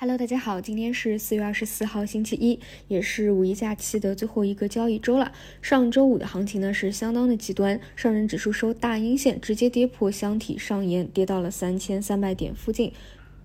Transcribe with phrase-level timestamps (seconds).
[0.00, 5.32] Hello，大家好，今天是四月二十四号，星期一，也是五一假期的最后一个交易周了。
[5.60, 12.92] 上周五的行情呢是相当的极端，上证指数收大阴线，直接跌破箱体上沿，跌到了三千三百点附近。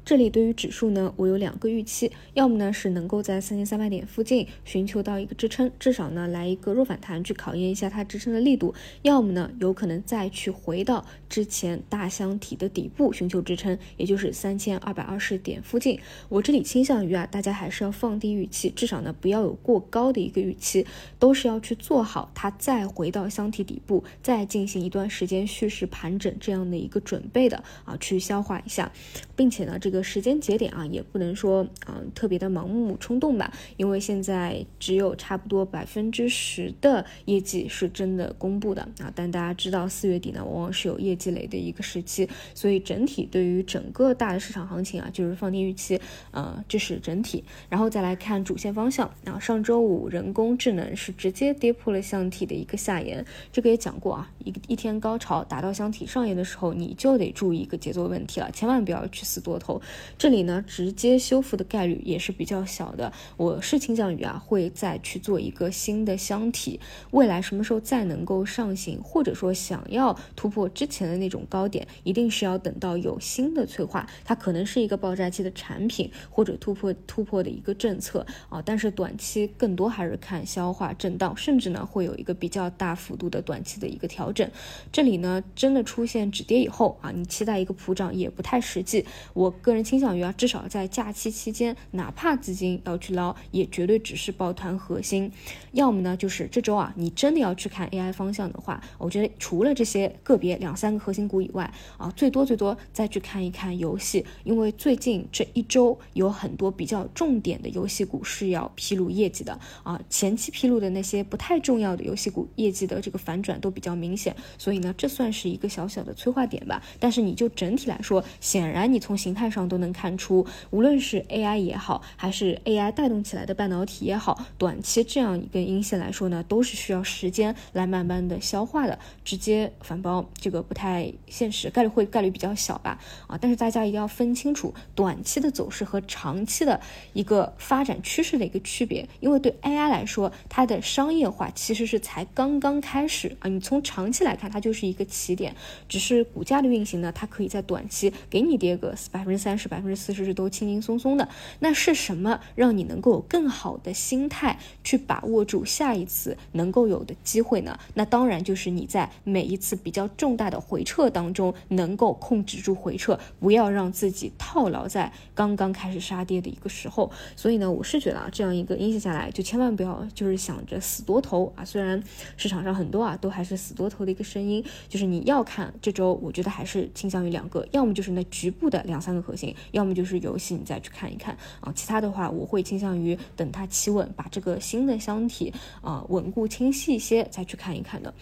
[0.05, 8.73] 这里对于指数呢，我有两个预期，要么呢是能够在三千三百点附近寻求到一个支撑，至少呢来一个弱反弹去考验一下它支撑的力度；
[9.03, 15.97] 要么呢有可能再去回到之前大箱体的底部寻求支撑，也就是三千二百二十点附近。
[16.27, 20.85] 我这里倾向于啊，大家还是要放低预期，至少呢不要有过高的一个预期，
[21.17, 28.91] 都是要去做好它再回到箱体底部，再进行一段时间蓄势盘整这样的一个准备的啊，去消化一下，
[29.37, 29.92] 并且呢这。
[29.93, 45.99] 个时间节点啊，也不能说嗯特别的盲目冲动吧，因为现在只有差不多百分之十的业绩是真的公布的啊，但大家知道四月底呢，往往是有业绩雷的一个时期，所以整体对于整个大的市场行情啊，就是放低预期，
[46.31, 59.81] 呃，这是整体，然后再来看主线方向啊，上周五人工智能是直接跌破了箱体的一个下沿，这个也讲过啊，一一天高潮达到箱体上沿的时候，你就得注意一个节奏问题了，千万不要去死多头。
[60.17, 63.11] 这里呢，直接修复的概率也是比较小的。
[63.37, 66.79] 我是倾向于啊，会再去做一个新的箱体。
[67.11, 78.61] 未来什么时候再能够上行，或者说想要突破之前的那种高点，一定是要等到有新的催化，它可能是一个爆炸期的产品，或者突破突破的一个政策啊。
[78.65, 84.49] 但是短期更多还是看消化震荡，甚至呢会有一个比较大幅度的短期的一个调整。
[84.91, 89.05] 这里呢真的出现止跌以后啊，你期待一个普涨也不太实际。
[89.33, 90.13] 我个个人倾向。
[90.13, 95.31] 于啊，至少在假期期间，哪怕资金要去捞，也绝对只是抱团核心。
[95.71, 109.99] 要么呢，就是这周啊，你真的要去看 AI 方向的话，我觉得除了这些个别两三个核心股以外啊，最多最多再去看一看游戏，因为最近这一周有很多比较重点的游戏股是要披露业绩的啊。
[110.09, 116.83] 前期披露的那些不太重要的游戏股业绩的这个反转都比较明显，所以呢，这算是一个小小的催化点吧。
[116.99, 120.13] 但是你就整体来说，显然你从形态上都能看。
[120.17, 128.97] 出，无论是 AI 也好，还是 AI 带动起来的半导体也好，短期这样一个阴线来说呢，都是需要时间来慢慢的消化的。
[129.25, 132.99] 直接反包这个不太现实，概率会概率比较小吧？
[133.27, 136.79] 啊，但是大家一定要分清楚短期的走势和长期的
[137.13, 139.07] 一个发展趋势的一个区别。
[139.19, 143.47] 因为对 AI 来说，它的商业化其实是才刚刚开始啊。
[143.47, 145.55] 你从长期来看，它就是一个起点，
[145.89, 149.93] 只是股价的运行呢，它可以在短期给你跌个百分之三是、百分之。
[150.03, 157.79] 四十是都轻轻松松的，那是什么让你能够有更好的心态去把握住下一次能够有的机会呢？
[157.93, 167.09] 那当然就是你在每一次比较重大的回撤当中能够控制住回撤，不要让自己套牢在刚刚开始杀跌的一个时候。
[167.35, 171.63] 所以呢，我是觉得啊，这样一个阴线下来，就千万不要就是想着死多头啊。
[171.63, 172.01] 虽然
[172.35, 179.83] 市场上很多啊都还是死多头的一个声音，就是你要看这周，我觉得还是倾向于两个，要么就是那局部的两三个核心，要。
[179.83, 181.69] 么就是游戏，你再去看一看啊。
[181.75, 188.13] 其他的话，我会倾向于等它企稳，把这个新的箱体啊稳固清晰一些，再去看一看的。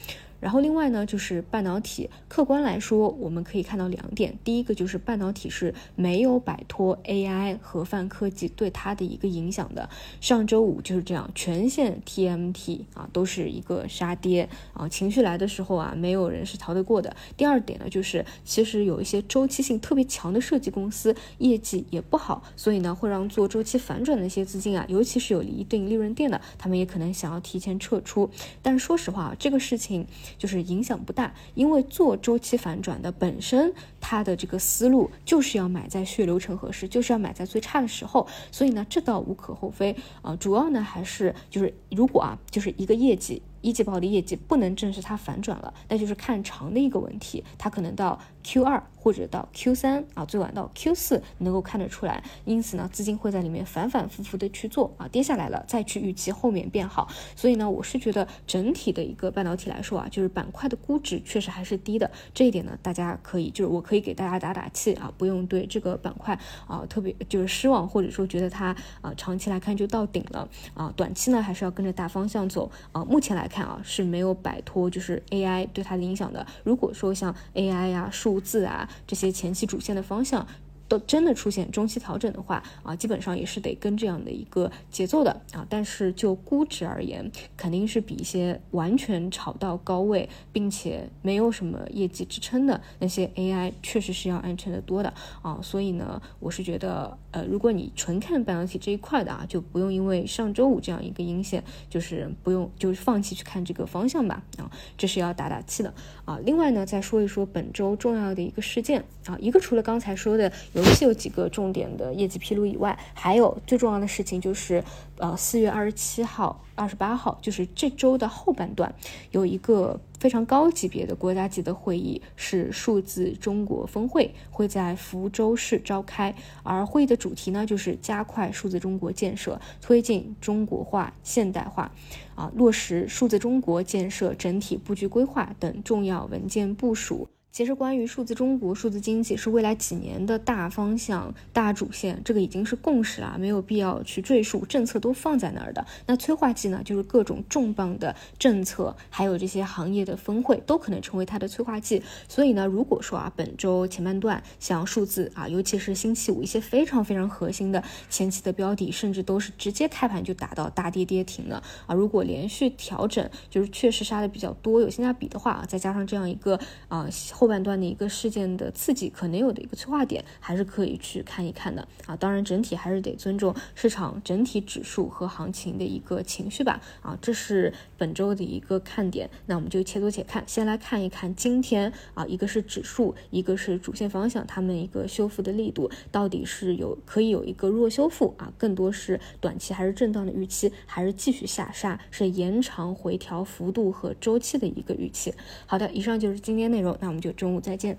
[0.42, 4.38] 然后另外呢，就是半导体，客观来说，我们可以看到两点。
[4.44, 9.88] 第一个就是半导体是没有摆脱 AI 和泛科技对它的一个影响的。
[10.20, 17.16] 上周五就是这样，全线 TMT 啊都是一个杀跌啊，情绪来的时候啊，没有人是逃得过的。
[17.38, 28.28] 第二点呢，就是其实有一些周期性特别强的设计公司业绩也不好，所以呢会让做周期反转的一些资金啊，尤其是有一定利润垫的，他们也可能想要提前撤出。
[28.64, 30.08] 但是说实话啊，这个事情。
[30.38, 40.36] 就是影响不大，因为做周期反转的本身，它的这个思路就是要买在血流成河时，就是要买在最差的时候，所以呢，这倒无可厚非啊。
[40.36, 43.42] 主要呢还是就是如果啊，就是一个业绩。
[43.62, 52.24] 一季报的业绩不能证实它反转了，那就是看长的一个问题，它可能到 Q 二或者到 Q 三啊，最晚到 Q 四能够看得出来。
[52.46, 57.08] 因此呢，资金会在里面反反复复的去做啊，跌下来了再去预期后面变好。
[57.36, 62.10] 所以呢，我是觉得整体的一个半导体来说啊，就是板块的估值确实还是低的。
[62.34, 66.38] 这一点呢，大家可以就是我可以给大家打打气啊，不用对这个板块
[66.68, 73.06] 啊特别就是失望，或者说觉得它啊长期来看就到顶了啊，短期呢还是要跟着大方向走啊。
[73.06, 73.51] 目前来。
[73.52, 76.46] 看啊是没有摆脱就是 AI 对它的影响的。
[76.64, 80.48] 如果说像 AI 呀、数字啊这些前期主线的方向。
[80.92, 85.66] 都真的出现中期调整的话啊，基本上也是得跟这样的一个节奏的啊。
[85.70, 95.58] 但是就估值而言，肯定是比一些完全炒到高位，并且没有什么业绩支撑的那些 AI，确实是要安全的多的啊。
[95.64, 105.94] 所以呢，我是觉得，呃，如果你纯看半导体这一块的啊，就不用因为上周五这样一个阴线，就是不用就是放弃去看这个方向吧啊，这是要打打气的
[106.26, 106.38] 啊。
[106.44, 114.84] 另外呢，再说一说本周重要的一个事件啊，一个除了刚才说的游戏有几个重点的业绩披露以外，还有最重要的事情就是，
[115.18, 118.94] 呃，四月二十七号、二十八号，就是这周的后半段，
[119.30, 126.34] 有一个非常高级别的国家级的会议，是数字中国峰会，会在福州市召开。
[126.64, 131.92] 而会议的主题呢，就是加快数字中国建设，推进中国化现代化，
[132.36, 137.28] 啊，落实数字中国建设整体布局规划等重要文件部署。
[137.52, 144.66] 其实，关于数字中国、数字经济是未来几年的大方向、大主线，这个已经是共识了，没有必要去赘述。
[144.66, 145.86] 政策都放在那儿的。
[146.06, 152.02] 那催化剂呢，就是各种重磅的政策，还有这些行业的峰会，都可能成为它的催化剂。
[152.30, 161.94] 所以呢，如果说啊，本周前半段像数字啊，尤其是星期五一些非常非常核心的前期的标的，甚至都是直接开盘就打到大跌跌停了啊。
[161.94, 166.58] 如果连续调整，就是确实杀的比较多，有性价比的话啊，再加上这样一个
[166.88, 167.10] 啊。
[167.42, 172.16] 后半段的一个事件的刺激，可能有的一个催化点，还是可以去看一看的啊。
[172.16, 177.18] 当然，整体还是得尊重市场整体指数和行情的一个情绪吧啊。
[177.20, 180.44] 这是本周的一个看点，那我们就且走且看。
[180.46, 195.34] 先来看一看今天啊，一个是指数，一个是主线方向，它们一个修复的力度到底是有可以有一个弱修复啊，更多是短期还是震荡的预期，还是继续下杀，是延长回调幅度和周期的一个预期。
[195.66, 197.98] 好的，以上就是今天内容，那我们就中午再见。